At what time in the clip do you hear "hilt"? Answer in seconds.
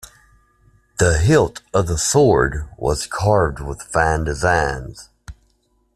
1.19-1.61